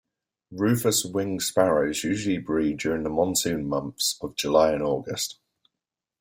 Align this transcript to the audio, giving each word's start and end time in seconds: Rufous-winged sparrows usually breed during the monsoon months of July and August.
Rufous-winged 0.51 1.43
sparrows 1.43 2.03
usually 2.03 2.39
breed 2.39 2.79
during 2.79 3.03
the 3.03 3.11
monsoon 3.11 3.67
months 3.69 4.17
of 4.19 4.35
July 4.35 4.71
and 4.71 4.81
August. 4.81 5.37